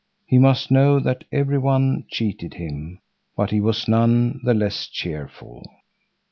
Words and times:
He 0.25 0.39
must 0.39 0.71
know 0.71 0.99
that 0.99 1.25
every 1.31 1.59
one 1.59 2.05
cheated 2.09 2.55
him, 2.55 3.01
but 3.37 3.51
he 3.51 3.61
was 3.61 3.87
none 3.87 4.39
the 4.43 4.55
less 4.55 4.87
cheerful. 4.87 5.61